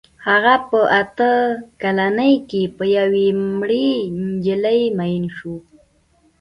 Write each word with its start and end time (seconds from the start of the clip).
هغه 0.27 0.55
په 0.69 0.79
اته 1.01 1.31
کلنۍ 1.81 2.33
کې 2.49 2.61
په 2.77 2.83
یوې 2.97 3.27
مړې 3.59 3.89
نجلۍ 4.19 4.81
مین 4.97 5.23
شو 5.35 5.55